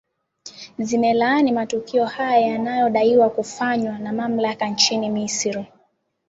[0.79, 5.65] zimelaani matukio hayo yanayo daiwa kufanywa na mamlaka nchini misri